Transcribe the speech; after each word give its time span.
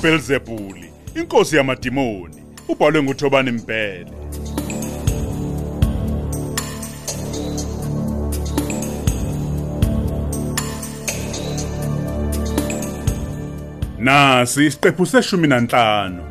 uBelzebuli 0.00 0.90
inkosi 1.14 1.56
yamadimoni 1.56 2.42
ubhalwe 2.68 3.02
nguThobani 3.02 3.52
Mpele. 3.52 4.06
Nasi 13.98 14.66
isiqephu 14.66 15.06
seshumi 15.06 15.48
nanhlanu. 15.48 16.29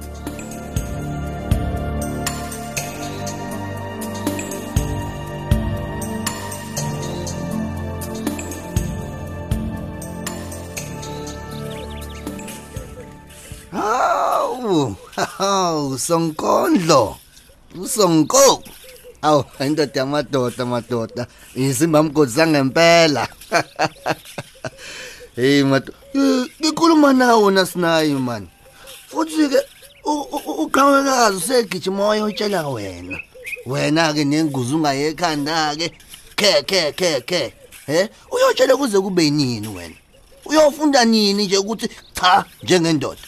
Hawu, 15.19 15.27
hawu, 15.37 15.99
sonkondlo. 15.99 17.17
Usonko. 17.81 18.63
Awu, 19.21 19.43
indoda 19.59 19.99
yamadoda 19.99 20.65
madoda. 20.65 21.27
Izimba 21.55 22.03
mgodi 22.03 22.31
sangempela. 22.31 23.27
Hey 25.35 25.63
madoda, 25.63 25.97
ngikhuluma 26.61 27.13
nawe 27.13 27.51
nasinayi 27.51 28.13
man. 28.13 28.47
Futhi 29.07 29.49
ke 29.49 29.57
uqhawekazi 30.57 31.37
usegijima 31.37 32.07
wayotshela 32.07 32.67
wena. 32.67 33.19
Wena 33.65 34.13
ke 34.13 34.25
nenguzu 34.25 34.75
ungayekhanda 34.77 35.75
ke. 35.75 35.91
Ke 36.35 36.63
ke 36.63 36.91
ke 36.91 37.21
ke. 37.21 37.53
He? 37.87 38.09
Uyotshela 38.31 38.77
kuze 38.77 38.99
kube 38.99 39.29
nini 39.29 39.67
wena? 39.67 39.95
Uyofunda 40.45 41.05
nini 41.05 41.45
nje 41.45 41.57
ukuthi 41.57 41.89
cha 42.13 42.45
njengendoda? 42.63 43.21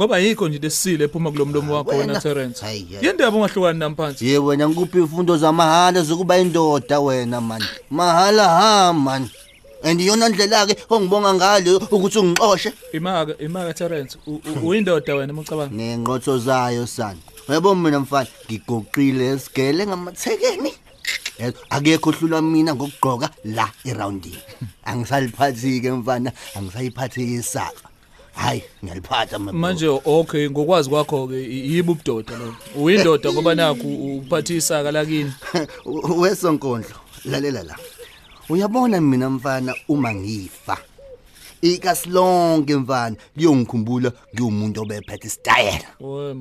Ngoba 0.00 0.18
yikho 0.18 0.48
nje 0.48 0.58
lesile 0.58 1.04
ephuma 1.04 1.30
kulomlomo 1.30 1.74
wakho 1.74 1.90
wena 1.90 2.20
Terence. 2.20 2.86
Yendaba 3.02 3.36
ungahlukani 3.36 3.78
namphansi. 3.78 4.28
Ye 4.28 4.38
wena 4.38 4.68
ngikuphi 4.68 4.98
imfundo 4.98 5.36
zamahala 5.36 6.02
zokuba 6.02 6.38
indoda 6.38 7.00
wena 7.00 7.40
man. 7.40 7.62
Mahala 7.90 8.48
ha 8.48 8.92
man. 8.92 9.28
And 9.84 10.00
iyona 10.00 10.28
ndlela 10.28 10.66
ke 10.66 10.76
ongibonga 10.90 11.34
ngalo 11.34 11.76
ukuthi 11.76 12.18
ungixoshe. 12.18 12.72
Imaka 12.92 13.38
imaka 13.38 13.74
Terence 13.74 14.18
uyindoda 14.64 15.14
wena 15.14 15.34
ucabanga. 15.34 15.74
Nenqotho 15.76 16.38
zayo 16.38 16.86
sana. 16.86 17.20
Yebo 17.48 17.74
mina 17.74 18.00
mfana 18.00 18.28
ngigoqile 18.48 19.26
esigele 19.26 19.86
ngamathekeni. 19.86 20.72
Akekho 21.70 22.10
hlula 22.10 22.40
mina 22.42 22.74
ngokugqoka 22.74 23.30
la 23.44 23.68
eroundini. 23.84 24.38
Angisaliphathi 24.84 25.80
ke 25.80 25.90
mfana, 25.90 26.32
angisayiphathi 26.56 27.34
isaka. 27.34 27.89
Hayi 28.40 28.62
ngiyaliphatha 28.84 29.38
manje 29.38 29.88
okay 30.04 30.50
ngokwazi 30.50 30.90
kwakho 30.90 31.28
ke 31.28 31.36
yibo 31.72 31.92
ubudoda 31.92 32.38
lo 32.38 32.54
uyindoda 32.76 33.32
ngoba 33.32 33.54
nakho 33.54 33.88
uphatha 34.16 34.54
isaka 34.54 34.90
lakini 34.90 35.32
wesonkondlo 36.16 36.96
lalela 37.24 37.62
la. 37.62 37.76
Uyabona 38.48 39.00
mina 39.00 39.30
mfana 39.30 39.74
uma 39.88 40.14
ngifa 40.14 40.78
ikasilonke 41.62 42.76
mfana 42.76 43.16
liyongikhumbula 43.36 44.12
ngiwumuntu 44.34 44.82
obephethe 44.82 45.28
style 45.28 45.84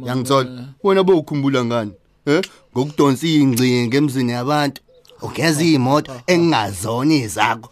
yangithola 0.06 0.66
wena 0.84 1.04
bowukhumbula 1.04 1.66
ngani? 1.66 1.92
Eh 2.26 2.42
ngokudonsa 2.74 3.28
ingcinga 3.28 3.98
emzini 3.98 4.32
yabantu 4.32 4.82
ugeza 5.22 5.64
imoto 5.64 6.12
engingazona 6.28 7.14
izakho. 7.14 7.70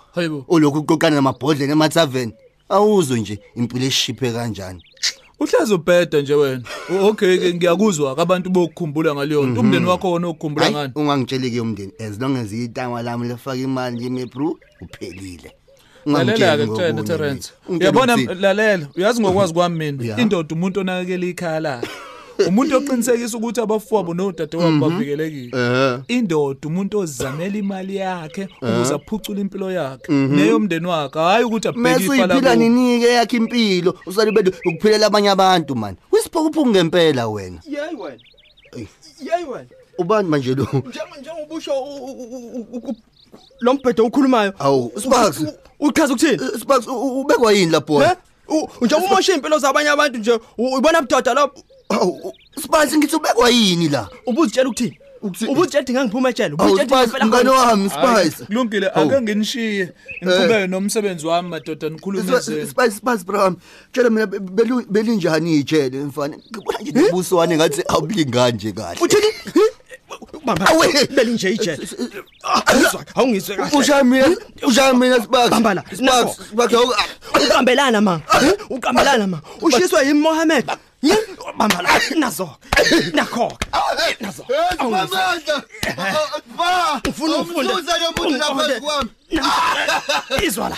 Ulokhu 0.48 0.80
uqoqana 0.80 1.16
namabhodlela 1.16 1.72
emathaveni. 1.72 2.34
Awuzwe 2.70 3.20
nje 3.20 3.40
impilo 3.56 3.86
eshiphe 3.86 4.32
kanjani 4.32 4.84
uhlaza 5.40 5.76
ubheda 5.76 6.22
nje 6.22 6.34
wena. 6.34 6.64
Okay 7.02 7.38
ke 7.38 7.54
ngiyakuzwa 7.54 8.18
abantu 8.18 8.50
bokukhumbula 8.50 9.16
ngaleyo 9.16 9.46
nto 9.46 9.60
umndeni 9.62 9.86
wakho 9.86 10.12
wona 10.12 10.30
ukukhumbula 10.30 10.72
ngani? 10.72 10.94
ungangitsheli 10.96 11.52
ke 11.52 11.62
umndeni 11.62 11.92
as 12.00 12.20
long 12.20 12.38
as 12.38 12.52
itama 12.54 13.02
lami 13.02 13.28
lefaka 13.28 13.58
imali 13.58 13.96
nje 13.96 14.10
mebru 14.10 14.60
uphelile. 14.82 15.52
Lalela 16.06 16.58
ke 16.58 16.68
Tshena 16.74 17.04
Terence. 17.04 17.52
Uyabona 17.70 18.16
lalela, 18.16 18.88
uyazi 18.96 19.22
ngokwazi 19.22 19.54
kwami 19.54 19.92
mina, 19.92 20.18
indoda 20.22 20.56
umuntu 20.56 20.80
onakekela 20.80 21.26
ikhaya 21.26 21.60
lakhe. 21.60 21.88
umuntu 22.48 22.78
oqinisekisa 22.78 23.38
ukuthi 23.38 23.62
abafowabo 23.62 24.14
nodadewabo 24.14 24.72
Mhm. 24.72 24.80
bavikelekile 24.80 25.52
indoda 26.08 26.68
umuntu 26.68 27.00
ozamela 27.00 27.58
imali 27.58 27.96
yakhe 27.96 28.48
ukuze 28.62 28.94
aphucule 28.94 29.42
impilo 29.42 29.72
yakhe 29.72 30.12
neyomndeni 30.14 30.88
wakhe 30.88 31.20
hayi 31.20 31.44
ukuthi 31.44 31.68
abheke 31.68 32.04
ifa 32.04 32.28
labo 32.28 32.56
nini 32.56 33.00
ke 33.00 33.08
yakhe 33.14 33.38
impilo 33.38 33.96
usalibele 34.06 34.52
ukuphilela 34.66 35.08
abanye 35.08 35.30
abantu 35.30 35.76
man 35.76 35.96
wisiphokuphuku 36.12 36.70
ngempela 36.70 37.28
wena 37.28 37.60
Yey 37.66 37.96
wena. 38.00 38.22
Yey 39.20 39.44
wena. 39.52 39.68
ubani 39.98 40.30
manje 40.30 40.56
lo 40.56 40.68
Njengoba 40.90 41.56
usho 41.56 41.72
lo 43.60 43.74
mbhedo 43.74 44.06
ukhulumayo. 44.06 44.54
Awu, 44.60 44.92
Sparks. 45.02 45.44
Uchaza 45.80 46.14
ukuthini? 46.14 46.40
Sparks 46.62 46.88
ubekwa 46.88 47.54
yini 47.54 47.72
lapho 47.72 48.02
Eh? 48.04 48.12
Njengoba 48.82 49.12
umosha 49.12 49.34
impilo 49.34 49.60
zabanye 49.60 49.90
abantu 49.90 50.18
nje 50.20 50.40
ubona 50.58 51.02
budoda 51.02 51.34
lapho. 51.34 51.64
Awu, 51.90 52.34
Sparks 52.64 52.94
ngithi 52.98 53.16
ubekwa 53.16 53.50
yini 53.50 53.90
la? 53.90 54.08
Ubuzitshela 54.26 54.70
ukuthini? 54.70 55.00
Ubuzitshela 55.22 55.54
ukuthi 55.54 55.94
ngangiphuma 55.94 56.30
etshela. 56.30 56.56
Awu, 56.60 56.70
Ubuzitshela 56.74 57.08
Sparks, 57.08 57.26
mngane 57.28 57.50
wami 57.50 57.90
Spice. 57.90 58.46
kulungile 58.46 58.88
ake 58.90 59.22
nginishiye 59.22 59.94
ngiqhubeke 60.24 60.68
nomsebenzi 60.68 61.28
wami 61.28 61.50
madoda 61.50 61.90
nikhulume 61.90 62.40
zenu 62.40 62.68
Spice 62.68 62.92
Spice 62.92 63.24
bro. 63.26 63.56
Tshela 63.94 64.10
mina 64.10 64.26
be- 64.28 64.40
belu- 64.40 64.86
belinjani 64.90 65.56
ijele 65.60 65.98
mfana. 66.04 66.38
Ngibona 66.38 66.80
nje 66.80 67.10
ubuswane 67.10 67.56
ngathi 67.58 67.84
awulingani 67.88 68.54
nje 68.58 68.72
kahle. 68.72 69.00
Uthini? 69.02 69.28
Bamba. 70.46 70.68
Beli 71.16 71.32
nje 71.32 71.52
ijele. 71.52 71.88
Awuzwa, 72.44 73.06
awungizwe 73.16 73.56
kahle. 73.56 73.78
Ushaya 73.78 74.04
mina, 74.04 74.36
ushaya 74.68 74.94
mina 74.94 75.24
Sparks. 75.24 75.50
Bamba 75.50 75.74
la. 75.74 75.84
Sparks, 75.96 76.38
Sparks. 76.52 76.74
awu- 76.74 76.94
Uqambelana 77.48 78.02
ma. 78.02 78.22
Uqambelana 78.70 79.28
ma. 79.28 79.42
Ushiswa 79.62 80.02
yimi 80.04 80.20
Mohammed. 80.20 80.66
Ye? 81.02 81.16
Bamba 81.58 81.82
la. 81.82 82.00
Nazo. 82.18 82.58
Nakho. 83.14 83.58
Nazo. 84.20 84.46
Amandla. 84.80 85.64
Ba. 86.58 87.02
Ufuna 87.10 87.38
ufunda. 87.38 87.74
Umsusa 87.74 87.98
lo 87.98 88.12
muntu 88.12 88.38
lapha 88.38 88.64
phezu 88.68 88.82
kwami. 88.82 89.10
Izwa 90.44 90.70
la. 90.70 90.78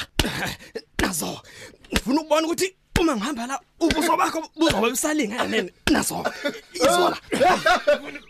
Nazo. 1.01 1.41
Ufuna 1.91 2.21
ukubona 2.21 2.47
ukuthi 2.47 2.75
uma 2.99 3.15
ngihamba 3.15 3.47
la 3.47 3.59
ubuso 3.79 4.17
bakho 4.17 4.43
buzobe 4.55 4.89
busalingane 4.89 5.71
nazo. 5.91 6.25
Izwa 6.73 7.09
la. 7.09 7.17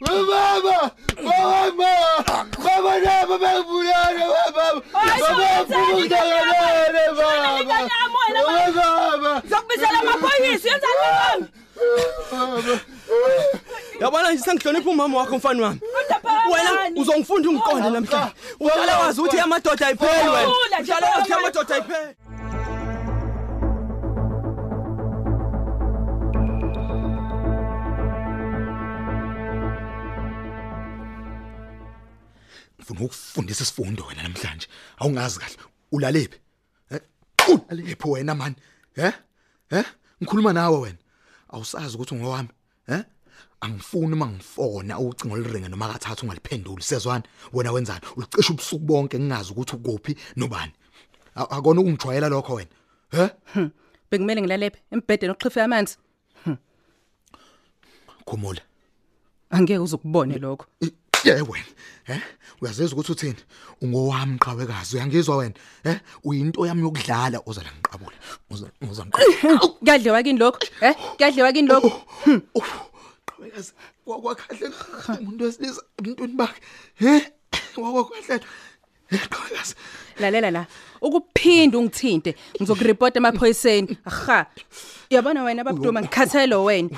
Baba! 0.06 0.92
Mama! 1.24 1.92
Baba 2.64 3.00
nabo 3.00 3.38
bengibulala 3.38 4.26
baba. 4.30 4.82
Baba 4.94 5.62
ufuna 5.62 5.88
ukudangalele 5.90 7.04
baba. 7.18 7.64
Baba! 8.48 9.42
Zokubizela 9.50 10.00
amaphoyisa 10.00 10.70
yenza 10.70 10.88
njani? 10.88 11.46
Yabona 14.00 14.32
nje 14.32 14.44
sengihlonipha 14.44 14.90
umama 14.90 15.18
wakho 15.18 15.38
mfana 15.38 15.64
wami. 15.64 15.80
Wena 16.52 17.02
uzongifunda 17.02 17.50
ungiqonde 17.50 17.90
namhlanje. 17.90 18.34
Uhlala 18.60 19.00
wazi 19.00 19.22
ukuthi 19.22 19.40
amadoda 19.40 19.88
ayipheli 19.88 20.30
wena. 20.30 20.50
Uhlala 20.80 21.08
wazi 21.08 21.20
ukuthi 21.20 21.34
amadoda 21.34 21.76
ayipheli. 21.76 22.16
ngifuna 32.90 33.06
ukufundisa 33.06 33.64
isifundo 33.64 34.06
wena 34.06 34.24
namhlanje. 34.24 34.68
Awungazi 34.98 35.40
kahle. 35.40 35.56
Ulalephi 35.92 36.40
eh 36.92 37.02
ulaliphi 37.48 38.08
wena 38.08 38.36
man? 38.36 38.56
Eh 38.96 39.14
eh 39.72 39.86
ngikhuluma 40.22 40.54
nawe 40.54 40.78
wena. 40.78 40.98
Awusazi 41.50 41.96
ukuthi 41.96 42.16
ngowami 42.16 42.50
eh 42.88 43.04
angifuni 43.62 44.14
uma 44.14 44.28
ngifona 44.28 45.00
ucingo 45.00 45.38
liringe 45.38 45.70
noma 45.70 45.94
kathathu 45.94 46.26
ungaliphenduli. 46.26 46.84
Sezwana 46.84 47.24
wena 47.54 47.72
wenzani? 47.72 48.02
Ulicisha 48.16 48.54
ubusuku 48.54 48.86
bonke 48.86 49.20
ngingazi 49.20 49.52
ukuthi 49.52 49.76
ukuphi 49.76 50.16
nobani. 50.36 50.72
Akona 51.36 51.82
ukungijwayela 51.82 52.30
lokho 52.30 52.54
wena 52.54 52.70
eh 53.12 53.30
Bekumele 54.12 54.42
ngilalephe 54.42 54.80
embhedeni 54.92 55.32
oxhife 55.32 55.62
amanzi. 55.62 55.98
khumula 58.26 58.62
Angeke 59.52 59.80
uzukubone 59.80 60.38
lokho. 60.38 60.66
Ye 61.24 61.34
wena 61.34 61.66
eh 62.08 62.22
uyazizwa 62.62 62.94
ukuthi 63.00 63.12
uthini 63.12 63.36
ungowami 63.82 64.38
qhawekazi 64.38 64.96
uyangizwa 64.96 65.38
wena 65.38 65.56
eh 65.84 66.00
uyinto 66.24 66.66
yami 66.68 66.82
yokudlala 66.82 67.42
ozala 67.46 67.70
ngiqabule 67.72 68.16
uza 68.50 68.68
uza 68.92 69.06
Kuyadliwa 69.80 70.24
kini 70.24 70.40
lokho? 70.40 70.60
Eh? 70.82 70.96
Kuyadliwa 71.18 71.54
kini 71.54 71.68
lokho? 71.68 71.92
qhawekazi 73.26 73.74
wakwakhahle 74.06 74.72
umuntu 75.20 75.44
wesilisa 75.46 75.82
emntwini 75.98 76.34
bakhe 76.34 76.62
eh 77.02 77.22
wakwakhahle 77.78 78.40
Qhakazi. 79.10 79.76
lalela 80.20 80.52
la 80.52 80.66
ukuphinda 81.02 81.78
ungithinte 81.78 82.36
ngizokureport 82.62 83.16
emaphoyiseni 83.18 83.98
aha 84.06 84.46
uyabona 85.12 85.44
wena 85.44 85.64
babuduma 85.64 86.02
ngikhathelo 86.02 86.64
wena 86.64 86.90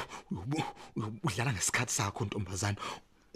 Udlala 1.24 1.54
ngesikhathi 1.54 1.94
sakho 1.94 2.26
ntombazana. 2.26 2.76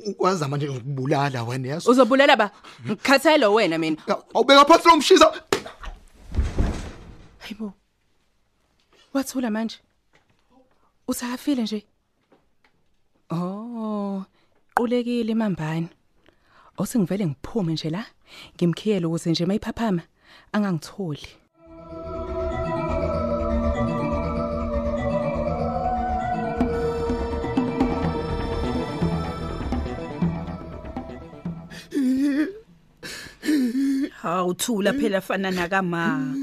Ukwazi 0.06 0.46
manje 0.46 0.68
ukubulala 0.70 1.44
wena 1.44 1.68
yazi. 1.68 1.90
uzobulala 1.90 2.36
ba? 2.36 2.52
Ngikhathelo 2.86 3.54
wena 3.54 3.78
mina. 3.78 3.98
Awubeka 4.34 4.66
phansi 4.66 4.88
lo 4.88 4.98
mshisa. 4.98 5.28
hayibo 7.40 7.74
wathula 9.14 9.50
manje. 9.50 9.78
Usafile 11.08 11.64
nje? 11.64 11.86
Oh 13.30 14.24
qulekile 14.76 15.32
imambane 15.32 15.88
osengivele 16.78 17.26
ngiphume 17.26 17.74
nje 17.74 17.90
la? 17.90 18.06
Ngimkhiyele 18.56 19.06
ukuze 19.06 19.30
nje 19.32 19.46
mayiphaphama. 19.46 20.02
Angangitholi. 20.52 21.28
Hawuthula 34.30 34.94
phela 34.94 35.22
fana 35.22 35.52
nakama. 35.52 36.34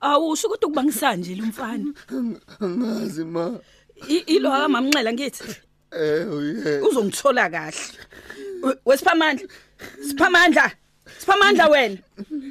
Awusho 0.00 0.46
ukuthi 0.48 0.64
ukubangisanje 0.66 1.34
lo 1.36 1.44
mfana. 1.46 1.92
Angazi 2.60 3.24
ma. 3.24 3.60
I- 4.08 4.24
Ilo 4.26 4.48
akamamnxela 4.52 5.12
ngithi 5.12 5.44
Eh 5.92 6.24
uye. 6.32 6.80
uzongithola 6.80 7.50
kahle. 7.50 7.76
We- 8.62 8.76
Wesiphamandla. 8.86 9.48
Siphamandla. 10.08 10.72
Siphamandla 11.18 11.68
wena. 11.68 11.98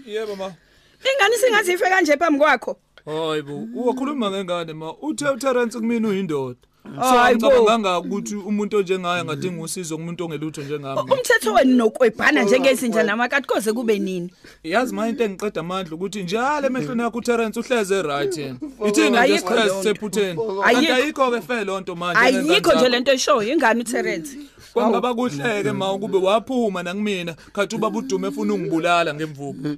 Yebo 0.05 0.35
ma. 0.35 0.53
Ingane 1.01 1.35
singathi 1.41 1.73
ife 1.73 1.89
kanje 1.89 2.17
phambi 2.17 2.39
kwakho. 2.39 2.77
Hayibo, 3.05 3.67
uwakhuluma 3.73 4.29
ngengane 4.31 4.73
ma. 4.73 4.93
Uthe 5.01 5.25
uTerence 5.29 5.79
kumina 5.79 6.07
uyindoda. 6.07 6.59
Hayibo. 6.95 7.47
Ngicabanga 7.47 7.99
ukuthi 7.99 8.35
umuntu 8.35 8.77
onjengaye 8.77 9.23
ngadinga 9.23 9.63
usizo 9.63 9.97
kumuntu 9.97 10.25
ongelutho 10.25 10.61
njengami. 10.61 11.01
Umthetho 11.01 11.53
wenu 11.53 11.75
nokwebhana 11.75 12.43
njengezinja 12.43 13.03
namakati 13.03 13.47
koze 13.47 13.73
kube 13.73 13.99
nini? 13.99 14.33
Yazi 14.63 14.95
ma 14.95 15.07
into 15.09 15.23
engiqeda 15.23 15.61
amandla 15.61 15.95
ukuthi 15.95 16.23
njalo 16.23 16.67
emehlweni 16.67 17.01
yakho 17.01 17.17
uTerence 17.17 17.59
uhleze 17.59 18.01
right 18.01 18.37
yena. 18.37 18.57
Ithina 18.87 19.09
nje 19.09 19.19
Ayikho 19.19 19.39
stress 19.47 19.65
leyo 19.65 19.73
nto. 19.73 19.83
sephutheni. 19.83 20.39
Ayikho. 20.63 20.93
Ayikho 20.93 21.31
ke 21.31 21.41
fe 21.41 21.63
lonto 21.63 21.95
manje. 21.95 22.19
Ayikho 22.19 22.73
nje 22.73 22.89
lento 22.89 23.11
eshoyo 23.11 23.53
ingane 23.53 23.81
uTerence. 23.81 24.37
Kwangaba 24.73 25.13
kuhleke 25.13 25.71
ma 25.71 25.93
ukube 25.93 26.17
waphuma 26.17 26.83
nakimina 26.83 27.35
khathi 27.53 27.75
ubaba 27.75 27.99
udume 27.99 28.27
efuna 28.27 28.53
ungibulala 28.53 29.13
ngemvubu. 29.13 29.77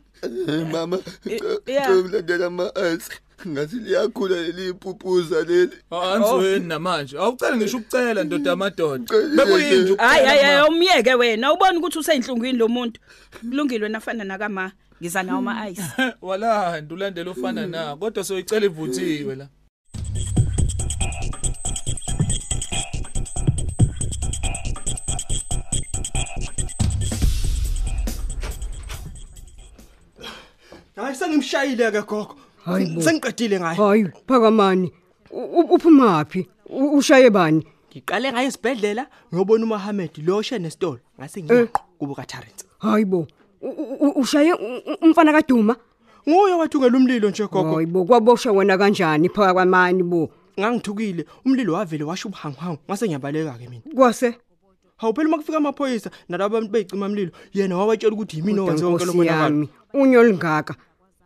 Mama. 0.71 0.99
yeah. 1.65 1.89
Ngicela 1.91 2.45
ama 2.45 2.71
ice. 2.93 3.09
Ngathi 3.47 3.75
liyakhula 3.75 4.35
leli 4.35 4.69
iphupuza 4.69 5.43
leli. 5.43 5.71
Anzweni 5.91 6.67
namanje. 6.67 7.17
Awucela 7.17 7.57
ngisho 7.57 7.77
ukucela 7.77 8.23
ndoda 8.23 8.51
amadoda. 8.51 9.13
Bekuyinje 9.35 9.95
Hayi 9.95 10.25
hayi 10.25 10.43
hayi 10.43 10.69
umyeke 10.69 11.13
wena 11.13 11.53
ubona 11.53 11.79
ukuthi 11.79 11.99
useyinhlungwini 11.99 12.57
lo 12.57 12.67
muntu. 12.67 13.01
Kulungile 13.39 13.89
nafana 13.89 14.23
nakama. 14.23 14.71
Ngiza 15.01 15.23
nawo 15.23 15.39
ama 15.39 15.69
ice. 15.69 15.83
wala 16.21 16.81
ndulandela 16.81 17.31
ufana 17.31 17.67
na 17.67 17.95
kodwa 17.95 18.23
soyicela 18.23 18.65
ivuthiwe 18.65 19.35
la. 19.35 19.47
Hayi 30.95 31.15
sengimshayile 31.15 31.91
ke 31.91 32.01
gogo. 32.01 32.38
Hayibo. 32.73 33.01
Sengiqedile 33.01 33.59
ngaye. 33.59 33.77
Hayi, 33.77 34.05
phakamani. 34.27 34.91
U- 35.31 35.59
u- 35.59 35.73
Uphumaphi? 35.75 36.47
U- 36.69 36.97
Ushaye 36.97 37.29
bani? 37.29 37.63
Ngiqale 37.91 38.31
ngaye 38.31 38.47
esibhedlela 38.47 39.07
ngiyobona 39.33 39.63
uMohammed 39.65 40.11
lo 40.25 40.37
oshe 40.37 40.59
nesitolo. 40.59 40.99
Ngase 41.19 41.43
ngiyaqa 41.43 41.81
kubo 41.99 42.15
kaTarrant. 42.15 42.65
Hayibo. 42.79 43.27
U- 43.61 43.75
u- 44.05 44.19
Ushaye 44.21 44.53
u- 44.53 44.81
u- 44.91 44.97
umfana 45.05 45.31
kaDuma? 45.33 45.75
Nguye 46.27 46.53
wathungela 46.53 46.97
umlilo 46.97 47.29
nje 47.29 47.47
gogo. 47.47 47.75
Hayibo, 47.75 48.05
kwabosha 48.05 48.51
wena 48.51 48.77
kanjani 48.77 49.29
phakamani 49.29 50.03
bo? 50.03 50.29
Ngangithukile 50.59 51.25
umlilo 51.45 51.73
wavele 51.73 52.03
washo 52.03 52.27
ubuhanguhangu 52.27 52.79
ngase 52.89 53.05
ngiyabaleka 53.07 53.57
ke 53.57 53.69
mina. 53.69 53.81
Kwase 53.95 54.35
Hawuphela 54.99 55.29
makufika 55.29 55.57
amaphoyisa 55.57 56.11
nalabo 56.29 56.57
abantu 56.57 56.71
beyicima 56.71 57.05
umlilo 57.05 57.31
yena 57.53 57.77
wabatshela 57.77 58.13
ukuthi 58.13 58.37
yimina 58.37 58.61
owenze 58.63 58.83
wonke 58.85 59.05
lo 59.05 59.11
Nkosi 59.13 59.17
monakalo. 59.17 59.43
yami, 59.43 59.69
unyo 59.93 60.23
lingaka. 60.23 60.75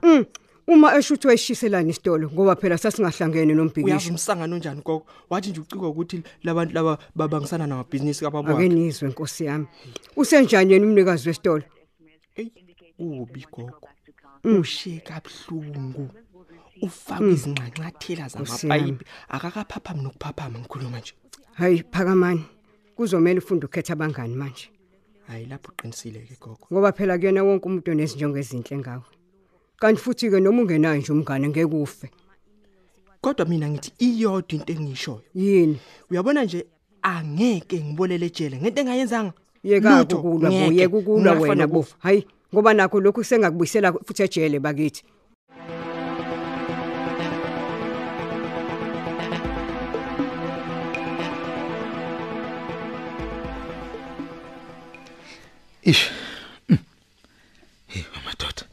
Mm. 0.04 0.26
Uma 0.68 0.96
eshuthi 0.98 1.28
wayishiselana 1.28 1.90
isitolo 1.90 2.30
ngoba 2.32 2.56
phela 2.56 2.78
sasingahlangene 2.78 3.54
Uyazi 3.54 3.58
nombhikisho. 3.58 4.10
umsangano 4.12 4.58
njani 4.58 4.82
gogo? 4.82 5.06
Wathi 5.30 5.50
nje 5.50 5.60
ucikwa 5.62 5.90
ukuthi 5.90 6.24
labantu 6.44 6.74
laba 6.74 6.98
babangisana 7.16 7.68
namabhizinisi 7.68 8.26
Ake 8.26 8.32
kababona. 8.32 8.68
nizwe 8.68 9.10
Nkosi 9.10 9.46
yami. 9.46 9.68
Usenjani 10.16 10.74
yena 10.74 10.86
umnikazi 10.86 11.28
wesitolo? 11.30 11.64
Ey, 12.36 12.52
ubi 13.00 13.46
gogo. 13.52 13.90
Mm. 14.44 14.60
Usheka 14.60 15.16
abhlungu. 15.16 16.10
Ufaka 16.82 17.24
izinxanxathela 17.26 18.28
Nkosi 18.28 18.68
yami. 18.68 18.80
zamapayipi 18.80 19.06
akakaphaphami 19.30 20.02
nokuphaphama 20.04 20.60
ngikhuluma 20.60 21.00
nje. 21.00 21.14
Hayi 21.54 21.84
phakamani. 21.92 22.46
Kuzomela 22.96 23.40
ufunde 23.40 23.66
ukhetha 23.66 23.94
abangani 23.94 24.36
manje. 24.36 24.70
Hayi 25.28 25.46
lapho 25.46 25.72
uqinisile 25.72 26.20
ke 26.20 26.36
gogo. 26.40 26.68
ngoba 26.72 26.92
phela 26.92 27.18
kuyena 27.18 27.44
wonke 27.44 27.66
umuntu 27.68 27.92
onezinjongo 27.92 28.38
ezinhle 28.38 28.78
ngawe 28.78 29.04
kanti 29.84 30.00
futhi 30.02 30.30
ke 30.32 30.40
noma 30.40 30.62
ungenayo 30.64 30.98
nje 31.02 31.12
umngane 31.12 31.48
ngeke 31.50 31.76
ufe 31.76 32.08
Kodwa 33.22 33.46
mina 33.46 33.68
ngithi 33.70 33.92
iyodwa 34.00 34.52
into 34.56 34.74
engishoyo. 34.74 35.22
yini 35.36 35.78
Uyabona 36.12 36.44
nje 36.44 36.66
angeke 37.02 37.84
ngibolele 37.84 38.26
ejele 38.26 38.58
ngento 38.58 38.82
engayenzanga. 38.82 39.34
yeka 39.64 40.00
Lutho, 40.00 40.18
ukulwa 40.18 40.50
bo 40.52 40.56
ngeke. 40.58 40.76
yeka 40.82 40.98
ukulwa 40.98 41.20
Ngingafana 41.20 41.50
wena 41.50 41.68
bo 41.68 41.80
kufa. 41.84 41.96
hayi 42.00 42.28
ngoba 42.54 42.74
nakho 42.74 43.00
lokhu 43.02 43.24
sengakubuyisela 43.24 43.94
futhi 44.06 44.24
ejele 44.24 44.60
bakithi 44.60 45.04
Ish. 55.84 56.10
Mm. 56.70 56.78
Hey 57.88 58.04
madoda. 58.26 58.64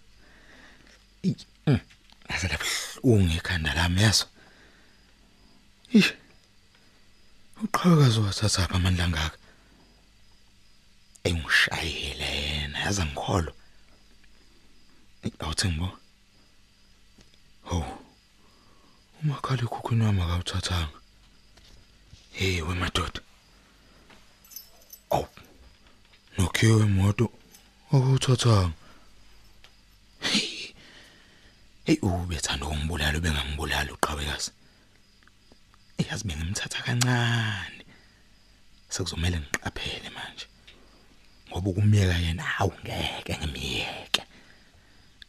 Mm. 1.24 1.80
Azala 2.28 2.56
buhlungu 3.02 3.34
ekhanda 3.38 3.74
lami 3.74 4.02
yazo. 4.02 4.26
Ish. 5.92 6.14
Uqhakazo 7.62 8.22
wathatha 8.22 8.64
apha 8.64 8.74
amandla 8.74 9.08
ngaka. 9.08 9.38
Engishayele 11.24 12.28
yena 12.42 12.78
yaza 12.84 13.04
ngikholwa. 13.06 13.52
Awuthi 15.40 15.68
ngibo. 15.68 15.88
Ho. 17.68 17.78
Umakhala 19.22 19.62
ekhukhwini 19.62 20.04
wami 20.04 20.20
akawuthathanga. 20.22 20.98
Hey 22.32 22.62
we 22.62 22.74
madoda. 22.74 23.20
Aw. 25.10 25.24
Nokhiwe 26.38 26.82
imoto 26.88 27.26
akuthathanga. 27.92 28.79
Hey 31.90 31.99
ubethanda 32.02 32.66
ukungibulala 32.66 33.18
ubengangibulala 33.18 33.90
uqhawekazi. 33.97 34.50
Eyazi 35.99 36.25
bengimthatha 36.28 36.80
kancane. 36.87 37.82
Sekuzomela 38.94 39.38
ngiqaphele 39.40 40.11
manje. 40.16 40.47
Ngoba 41.49 41.68
ukumyeka 41.70 42.16
yena 42.25 42.44
awungeke 42.61 43.32
ngimiyeke. 43.38 44.23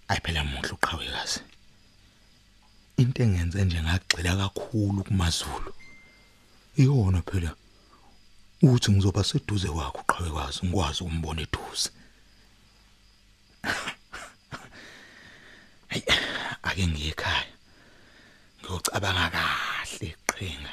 Ayiphela 0.10 0.44
muhle 0.44 0.72
uqhawekazi. 0.78 1.40
Into 3.02 3.24
engenze 3.24 3.66
nje 3.66 3.82
ngagxila 3.82 4.32
kakhulu 4.42 5.02
kumaZulu. 5.08 5.72
Iyona 6.78 7.22
phela 7.22 7.52
uthi 8.62 8.92
ngizoba 8.92 9.24
seduze 9.24 9.68
kwakho 9.74 10.02
uqhawekazi 10.06 10.60
ngikwazi 10.66 11.00
ukumbona 11.04 11.42
eduze 11.42 11.90
ake 16.72 16.88
ngiye 16.88 17.12
ekhaya 17.14 17.54
ngiyocabanga 18.60 19.26
kahle 19.36 20.08
iqhinga 20.14 20.72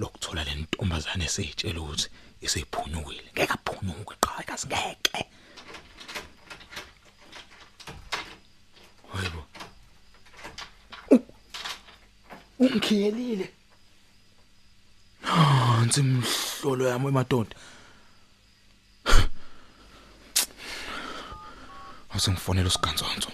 lokuthola 0.00 0.42
le 0.46 0.52
ntombazane 0.60 1.24
eseyitshela 1.28 1.80
ukuthi 1.80 2.08
isephunyukile 2.44 3.28
ngeke 3.32 3.54
aphunyuke 3.56 4.14
qhawekazi 4.22 4.66
ngeke 4.66 5.20
Hayibo 9.12 9.42
Ungikhiyelile 12.62 13.46
Nansi 15.82 16.00
imhlolo 16.00 16.88
yami 16.88 17.08
emadoda. 17.08 17.56
Asengifonela 22.14 22.68
usiganzonzo. 22.68 23.30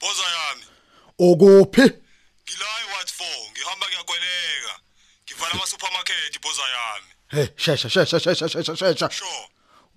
Boza 0.00 0.26
yami, 0.36 0.64
Okuphi? 1.26 1.86
ngila 2.44 2.66
eWhat 2.82 3.08
4, 3.18 3.50
ngihamba 3.52 3.86
ngiyakweleka. 3.88 4.74
Ngivala 5.24 5.52
ama 5.54 5.66
supermarket 5.66 6.34
boza 6.42 6.62
yami. 6.74 7.10
Hey, 7.34 7.46
shesha 7.56 7.88
shesha 7.90 8.20
shesha 8.20 8.48
shesha 8.48 8.76
shesha. 8.76 9.10
Sure. 9.10 9.46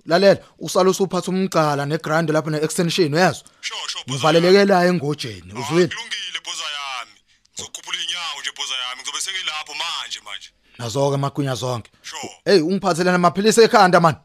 Lalela, 0.06 0.40
usala 0.60 0.90
usuphatha 0.90 1.32
umgcala 1.32 1.86
negrand 1.86 2.30
lapha 2.30 2.50
neextension 2.52 3.14
uyazwa? 3.14 3.48
Sure, 3.62 3.80
sure 3.88 4.04
boza. 4.08 4.20
Uvaleleke 4.20 4.66
la 4.66 4.86
engojeni, 4.86 5.52
uzwini? 5.60 5.88
Kulungile 5.94 6.40
boza 6.46 6.68
yami. 6.78 7.18
Ngizokhuphula 7.54 7.98
inyawo 8.04 8.42
nje 8.42 8.52
boza 8.58 8.76
yami. 8.84 9.02
Ngizobe 9.02 9.22
sengilapho 9.22 9.74
manje 9.82 10.20
manje. 10.26 10.50
Nazo 10.80 11.12
ke 11.12 11.18
magunya 11.18 11.56
zonke. 11.56 11.92
Sure. 12.02 12.34
Hey, 12.46 12.62
ungiphathelana 12.62 13.16
amaphilisi 13.16 13.62
ekhanda 13.62 14.00
man. 14.00 14.16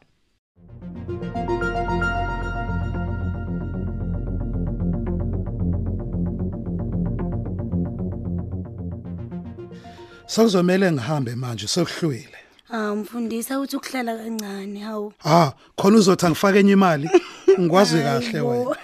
Sekuzomela 10.31 10.91
ngihambe 10.91 11.35
manje 11.35 11.67
sekuhlwile. 11.67 12.37
Ah 12.69 12.95
mfundisa 12.95 13.59
uthi 13.59 13.75
ukuhlala 13.75 14.17
kancane 14.17 14.79
hawu. 14.79 15.13
Ah, 15.25 15.51
khona 15.75 15.97
uzothi 15.97 16.25
angifake 16.25 16.59
enye 16.59 16.71
imali. 16.71 17.09
Ngikwazi 17.59 17.97
kahle 17.97 18.41
wena. 18.41 18.75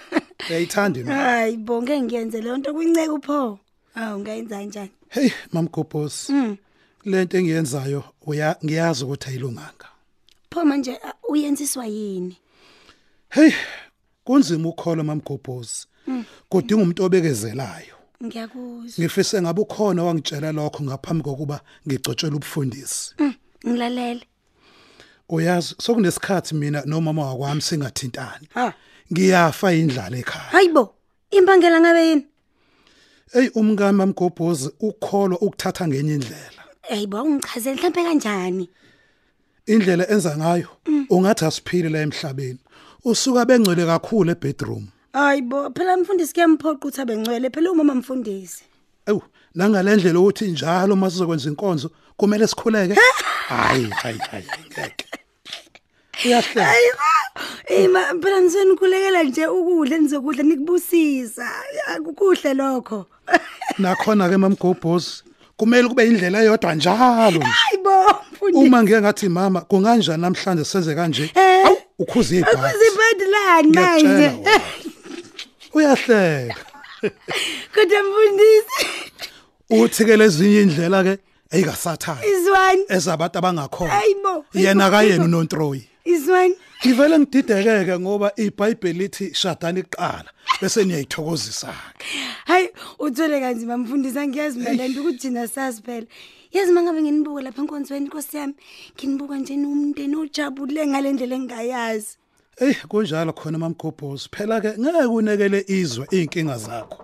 Uyayithanda 0.50 1.00
mina. 1.00 1.16
Hayi 1.16 1.58
bonke 1.58 2.02
ngiyenze 2.02 2.42
le 2.42 2.58
nto 2.58 2.74
kwinceke 2.74 3.10
upho. 3.10 3.60
Hawu 3.94 4.20
ngayenza 4.20 4.56
kanjani? 4.58 4.92
Hey, 5.10 5.30
mamgobhosi. 5.54 6.32
Mm. 6.32 6.58
Lento 7.06 7.38
engiyenzayo 7.38 8.04
uya 8.26 8.56
ngiyazi 8.66 9.04
ukuthi 9.04 9.30
ayilunganga. 9.30 9.88
Pho 10.52 10.66
manje 10.66 11.00
ah, 11.04 11.14
uyenziswa 11.30 11.86
yini? 11.86 12.38
Hey, 13.30 13.52
kunzima 14.24 14.70
ukukholwa 14.70 15.04
mamgobhosi. 15.04 15.88
Mm. 16.08 16.26
Kodinga 16.50 16.84
umuntu 16.84 17.04
obekezelayo. 17.04 17.97
Ngiyakuzwa. 18.24 19.00
Ngifise 19.00 19.42
ngabe 19.42 19.62
ukhona 19.62 20.04
wangitshela 20.04 20.52
lokho 20.52 20.84
ngaphambi 20.84 21.24
kokuba 21.24 21.62
ngicotshele 21.88 22.36
ubufundisi. 22.36 23.14
Mm, 23.20 23.34
Ngilalele. 23.68 24.24
Uyazi 25.30 25.76
sokunesikhathi 25.82 26.56
mina 26.56 26.84
nomama 26.86 27.26
wakwami 27.26 27.62
singathintani. 27.62 28.48
Ngiyafa 29.14 29.74
indlala 29.74 30.18
ekhaya. 30.18 30.50
Hayibo. 30.52 30.94
Imbangela 31.32 31.80
ngabe 31.82 32.10
yini? 32.10 32.26
Ey 33.34 33.50
umngami 33.56 33.98
mamgobhozi 33.98 34.70
ukholwa 34.80 35.38
ukuthatha 35.42 35.88
ngenye 35.88 36.14
indlela. 36.14 36.64
Hayibo 36.90 37.24
ungichazele 37.24 37.76
mhlambe 37.76 38.04
kanjani? 38.04 38.70
Indlela 39.66 40.10
enza 40.10 40.38
ngayo 40.38 40.68
ungathi 41.10 41.46
asiphile 41.46 41.90
la 41.90 42.02
emhlabeni. 42.02 42.60
Usuka 43.06 43.46
bengcwele 43.46 43.86
kakhulu 43.86 44.32
ebedroom. 44.32 44.88
Hayibo 45.18 45.72
phela 45.76 45.98
mfundisi 45.98 46.34
kuyemphoqa 46.34 46.74
ukuthi 46.74 47.02
abengcwele 47.02 47.50
phela 47.50 47.72
umama 47.72 47.96
mfundisi. 47.96 48.64
Ewu, 49.08 49.22
nangalendlela 49.56 50.20
ukuthi 50.20 50.48
njalo 50.48 50.96
masizokwenza 50.96 51.50
inkonzo 51.50 51.90
kumele 52.18 52.48
sikhuleke. 52.48 52.96
Hayi, 53.48 53.90
hayi, 54.02 54.20
hayi, 54.32 54.46
ngeke. 54.68 55.06
Uyahleka. 56.26 56.66
Hayibo. 56.66 57.84
Ima 57.84 58.02
phela 58.22 58.42
niseni 58.42 58.76
khulekela 58.76 59.24
nje 59.24 59.48
ukudla 59.48 59.98
nizokudla 59.98 60.44
nikubusisa. 60.44 61.50
Akukuhle 61.88 62.54
lokho. 62.54 63.06
Nakhona 63.80 64.30
ke 64.30 64.38
mamgobhozi 64.38 65.24
kumele 65.58 65.88
kube 65.88 66.08
indlela 66.08 66.44
eyodwa 66.44 66.76
njalo 66.76 67.38
nje. 67.38 67.48
Hayibo 67.50 68.22
mfundisi. 68.32 68.66
Uma 68.66 68.84
ngeke 68.84 69.02
ngathi 69.02 69.30
mama 69.30 69.62
kunganjani 69.62 70.22
namhlanje 70.22 70.66
senze 70.66 70.96
kanje? 70.96 71.32
Eh. 71.36 71.66
Awu, 71.66 71.78
ukhuza 72.00 72.36
ibhathi. 72.36 72.58
Akuzi 72.58 72.90
badlani 72.98 73.70
Ngiyakutshela 73.70 74.32
manje. 74.32 74.77
Wena. 75.78 75.94
Uyahleka. 75.94 76.56
Kodwa 77.74 78.04
mfundisi. 78.04 78.86
Uthi 79.70 80.06
ke 80.06 80.18
lezinye 80.18 80.62
indlela 80.62 81.04
ke 81.04 81.18
ayikasathaya. 81.52 82.26
Izwani. 82.26 82.84
Ezabantu 82.90 83.38
abangakhona. 83.38 83.92
Hayibo. 83.92 84.46
Yena 84.54 84.90
kayena 84.90 85.26
uNontroyi. 85.26 85.84
Izwani. 86.06 86.56
Ngivele 86.86 87.20
ngididekeke 87.20 88.00
ngoba 88.00 88.32
iBhayibheli 88.36 89.00
lithi 89.00 89.34
shadani 89.34 89.80
iqala 89.80 90.30
bese 90.62 90.84
niyayithokozisa 90.86 91.74
ke. 91.98 92.06
Hayi 92.46 92.70
uthole 93.00 93.40
kanzima 93.40 93.78
mfundisa 93.78 94.28
ngiyazi 94.28 94.60
mina 94.60 94.74
lento 94.74 95.02
ukuthi 95.02 95.18
thina 95.18 95.48
sazi 95.48 95.82
phela. 95.82 96.08
Yazi 96.52 96.72
mangabe 96.72 97.02
nginibuka 97.02 97.42
lapha 97.42 97.62
enkonzweni 97.62 98.08
Nkosi 98.08 98.38
yami, 98.38 98.54
nginibuka 98.96 99.36
nje 99.38 99.56
nomndeni 99.58 100.16
ojabule 100.16 100.88
ngalendlela 100.88 101.36
engayazi. 101.36 102.18
Ey 102.60 102.74
kunjalo 102.90 103.34
khona 103.34 103.58
mamgobhozi. 103.58 104.30
Phela 104.34 104.62
ke 104.62 104.74
ngeke 104.80 105.06
unekele 105.08 105.64
izwe 105.68 106.08
inkinga 106.12 106.58
zakho. 106.58 107.04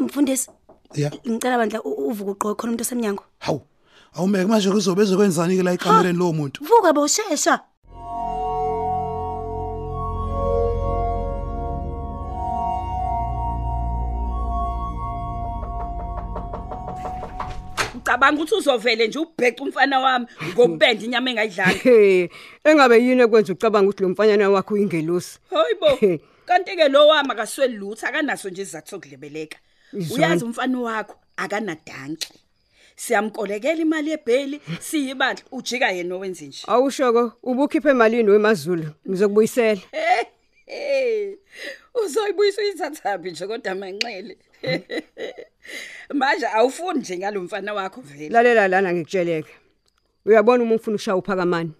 Mfundisi, 0.00 0.48
Ya. 0.94 1.10
ngicela 1.28 1.58
bandla 1.58 1.82
u- 1.84 2.08
uvuka 2.08 2.30
uqoqo 2.32 2.54
khona 2.56 2.70
umuntu 2.72 2.82
osemnyango. 2.82 3.24
Hawu. 3.38 3.60
Awumeke 4.16 4.46
manje 4.48 4.70
kuzobe 4.70 5.02
ezokwenzani 5.02 5.56
ke 5.56 5.62
la 5.62 5.72
ekamereni 5.76 6.18
lo 6.18 6.32
muntu? 6.32 6.64
Vuka 6.64 6.92
boshesha. 6.92 7.60
Ucabanga 18.20 18.42
ukuthi 18.42 18.54
uzovele 18.54 19.08
nje 19.08 19.18
ubheca 19.18 19.62
umfana 19.62 20.00
wami 20.00 20.26
ngokubenda 20.52 21.04
inyama 21.04 21.30
engayidlala. 21.30 21.72
He, 21.72 22.30
engabe 22.64 22.98
yini 22.98 23.22
ekwenza 23.22 23.52
ucabanga 23.52 23.88
ukuthi 23.88 24.02
lo 24.02 24.08
mfanyana 24.08 24.50
wakho 24.50 24.74
uyingelosi? 24.74 25.38
Hayibo. 25.50 26.20
Kanti 26.44 26.76
ke 26.76 26.88
lo 26.88 27.08
wami 27.08 27.30
akasweli 27.32 27.76
lutho 27.76 28.06
akanaso 28.06 28.50
nje 28.50 28.62
izathu 28.62 28.90
sokudlebeleka. 28.90 29.58
Izwani. 29.92 30.24
Uyazi 30.24 30.44
umfana 30.44 30.80
wakho 30.80 31.16
akanadanki. 31.36 32.32
Siyamkolekela 32.96 33.80
imali 33.80 34.10
yebheli 34.10 34.60
siyibandla 34.80 35.44
ujika 35.52 35.90
yena 35.90 36.14
owenza 36.14 36.44
nje. 36.44 36.64
Awushoko 36.66 37.32
ubukhiphe 37.42 37.90
emalini 37.90 38.30
weMazulu 38.30 38.86
ngizokubuyisela. 39.08 39.80
Eh. 40.66 41.38
Uzoyibuyisa 41.94 42.62
uyithathaphi 42.62 43.30
nje 43.30 43.46
kodwa 43.46 43.74
manxele. 43.74 44.36
Manje 46.14 46.46
awufuni 46.46 47.00
nje 47.00 47.18
ngalo 47.18 47.42
mfana 47.42 47.74
wakho 47.74 48.00
vele. 48.00 48.28
Lalela 48.28 48.68
lana 48.68 48.92
ngikutsheleke. 48.92 49.52
Uyabona 50.26 50.62
uma 50.62 50.74
ufuna 50.74 50.94
ushaya 50.96 51.16
uphakamani. 51.16 51.72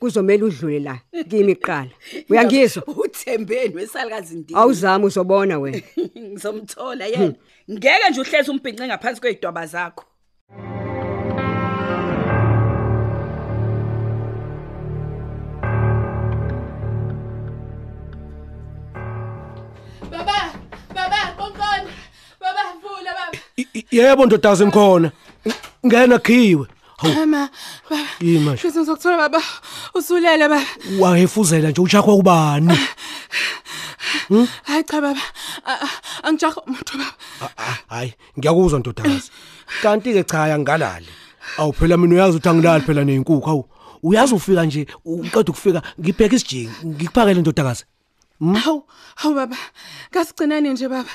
Kuzomela 0.00 0.44
udlule 0.44 0.78
la 0.80 1.00
kimi 1.28 1.52
iqala. 1.52 1.90
Uyangizwa? 2.28 2.82
Uthembeni 3.04 3.74
wesalukazi 3.74 4.36
ndini. 4.36 4.60
Awuzami 4.60 5.04
uzobona 5.04 5.58
wena. 5.58 5.82
Ngizomthola 6.18 7.06
yena. 7.06 7.34
Ngeke 7.70 8.10
nje 8.10 8.20
uhleze 8.20 8.50
umbhinqe 8.50 8.86
ngaphansi 8.86 9.20
kwezidwaba 9.20 9.66
zakho. 9.66 10.04
Yebo 23.90 24.26
ndodakazi 24.26 24.66
ngikhona. 24.66 25.10
Ngena 25.86 26.18
khiwe. 26.18 26.66
Hawu 26.98 27.14
Mama, 27.14 27.48
baba. 27.90 28.02
yini 28.20 28.38
manje? 28.38 28.62
Shithi 28.62 28.78
ngizokuthola 28.78 29.16
baba. 29.28 29.42
Usulele 29.94 30.48
baba. 30.48 30.62
Wahefuzela 30.98 31.70
nje 31.70 31.80
ushakwa 31.80 32.16
kubani? 32.16 32.78
Hayi 34.64 34.84
cha 34.84 35.00
baba. 35.00 35.20
A- 35.64 35.80
a- 35.86 36.26
Angijaha 36.26 36.60
umuntu 36.66 36.98
baba. 36.98 37.50
Ah, 37.56 37.76
Hayi, 37.88 38.14
ngiyakuzwa 38.38 38.78
ndodakazi. 38.78 39.30
Kanti 39.82 40.12
ke 40.12 40.24
cha 40.24 40.48
yangalali. 40.48 41.06
Awu 41.58 41.72
phela 41.72 41.96
mina 41.96 42.14
uyazi 42.14 42.36
ukuthi 42.36 42.48
angilali 42.48 42.84
phela 42.84 43.04
nezinkukhu 43.04 43.50
awu. 43.50 43.64
Uyazi 44.02 44.34
ufika 44.34 44.64
nje 44.64 44.86
uqeda 45.04 45.50
ukufika 45.50 45.82
ngibheka 46.00 46.36
isijingi 46.36 46.70
ngikuphakele 46.86 47.40
ndodakazi. 47.40 47.84
Hawu, 48.40 48.84
hawu 49.16 49.34
baba. 49.34 49.56
Ngasigcinani 50.12 50.68
nje 50.72 50.88
baba. 50.88 51.10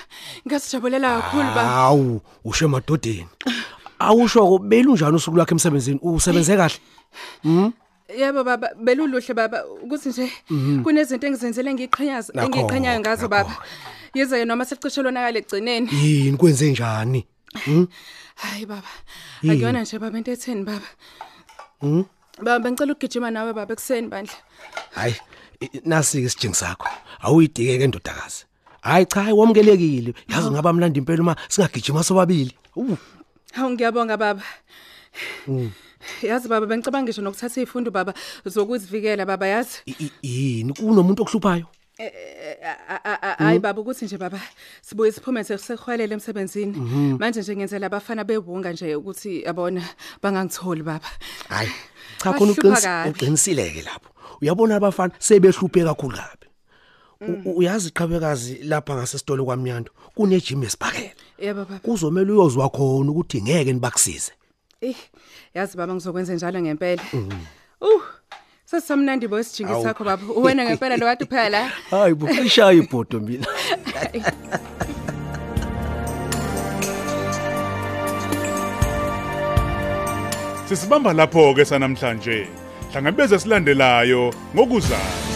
Ngasijabulela 0.47 1.21
kakhulu 1.21 1.43
baba. 1.43 1.63
Hawu, 1.63 2.21
usho 2.45 2.65
emadodeni. 2.65 3.27
Awusho 3.99 4.57
belunjani 4.59 5.15
usuku 5.15 5.37
lwakhe 5.37 5.53
emsebenzini? 5.55 5.99
Usebenze 6.03 6.57
kahle? 6.57 6.79
Mhm. 7.43 7.71
Yebo 8.17 8.43
baba, 8.43 8.69
beluluhle 8.75 9.33
baba 9.33 9.63
ukuthi 9.83 10.09
nje 10.09 10.31
Mhm. 10.49 10.83
kunezinto 10.83 11.27
engizenzele 11.27 11.73
ngiqhanyaza 11.73 12.33
Nakho, 12.33 12.47
engiqhanyayo 12.47 12.99
ngazo 12.99 13.27
baba. 13.27 13.55
Yize 14.13 14.45
noma 14.45 14.65
sekucishelwa 14.65 15.11
nakale 15.11 15.39
egcineni. 15.39 15.87
Yini 15.91 16.37
kwenze 16.37 16.71
njani? 16.71 17.25
Mhm. 17.55 17.85
Hayi 18.35 18.65
baba. 18.65 18.89
Yini? 19.41 19.55
Akuyona 19.55 19.81
nje 19.81 19.99
baba 19.99 20.17
into 20.17 20.31
etheni 20.31 20.63
baba. 20.63 20.87
Mhm. 21.81 22.03
Baba 22.43 22.59
bengicela 22.59 22.91
ukugijima 22.93 23.31
nawe 23.31 23.53
baba 23.53 23.73
ekseni 23.73 24.07
bandla. 24.07 24.33
Hayi, 24.95 25.13
i- 25.13 25.21
nasi 25.85 26.21
ke 26.21 26.25
isijingi 26.27 26.55
sakho. 26.55 26.87
Awuyidike 27.21 27.87
ndodakazi. 27.87 28.45
Hayi 28.81 29.05
cha, 29.05 29.33
wamukelekile. 29.33 30.13
Yazi 30.27 30.51
ngaba 30.51 30.73
mlandi 30.73 30.99
impela 30.99 31.21
uma 31.21 31.35
singagijima 31.49 32.03
sobabili. 32.03 32.51
Uh. 32.75 32.97
Hawu 33.53 33.69
ngiyabonga 33.71 34.17
baba. 34.17 34.43
Mm. 35.47 35.71
Yazi 36.21 36.47
baba 36.47 36.65
bengicabanga 36.65 37.03
ngisho 37.05 37.21
nokuthatha 37.21 37.61
izifundo 37.61 37.91
baba 37.91 38.13
zokuzivikela 38.45 39.25
baba 39.25 39.47
yazi. 39.47 39.79
I- 39.85 39.95
i- 39.99 40.11
yini 40.21 40.73
kunomuntu 40.73 41.21
okuhluphayo 41.23 41.65
A- 41.99 42.99
a- 43.03 43.21
a- 43.21 43.35
Hayi 43.43 43.59
baba 43.59 43.81
ukuthi 43.81 44.05
nje 44.05 44.17
baba 44.17 44.41
sibuye 44.81 45.11
siphume 45.11 45.43
sekusekhwalele 45.43 46.13
emsebenzini. 46.13 46.77
Mhm. 46.77 47.17
Manje 47.19 47.39
nje 47.41 47.55
ngenzela 47.55 47.85
abafana 47.85 48.23
bewunga 48.23 48.71
nje 48.73 48.95
ukuthi 48.95 49.43
yabona 49.45 49.81
bangangitholi 50.21 50.83
baba. 50.83 51.05
hayi 51.49 51.69
cha 52.17 52.33
khona 52.33 52.53
Bahlupha 52.53 52.61
uqinisi- 52.61 52.83
kabi. 52.83 53.09
uqinisileke 53.09 53.81
lapho 53.81 54.09
uyabona 54.41 54.75
abafana 54.75 55.13
sebehluphe 55.19 55.83
kakhulu 55.83 56.17
kabi 56.17 56.47
U- 57.23 57.49
u- 57.49 57.57
uyazi 57.59 57.87
iqhabekazi 57.89 58.53
lapha 58.67 58.95
ngasesitolo 58.95 59.45
kwamnyando 59.45 59.91
kune 60.15 60.39
gym 60.41 60.63
esibhakela 60.63 61.15
Yebo 61.39 61.65
baba. 61.65 61.79
kuzomela 61.79 62.31
uyozwa 62.33 62.69
khona 62.69 63.11
ukuthi 63.11 63.41
ngeke 63.41 63.73
nibakusize 63.73 64.31
Eh 64.81 64.95
yazi 65.55 65.77
baba 65.77 65.93
ngizokwenza 65.95 66.33
njalo 66.35 66.59
ngempela. 66.61 67.03
Mhm. 67.13 67.31
Uh 67.81 68.03
sesamnandi 68.65 69.27
bo 69.27 69.39
isijingi 69.39 69.71
Awu. 69.71 69.83
sakho 69.83 70.03
baba. 70.03 70.23
Wena 70.35 70.65
ngempela 70.65 70.97
lo 70.97 71.05
kade 71.05 71.25
phela. 71.25 71.71
hayi 71.91 72.13
buqishaya 72.13 72.73
ibhodo 72.73 73.19
mina 73.19 73.47
Sisibamba 80.65 81.13
lapho 81.13 81.53
ke 81.53 81.65
sanamhlanje. 81.65 82.47
Hlangabeze 82.91 83.39
silandelayo 83.39 84.33
ngokuzayo. 84.55 85.32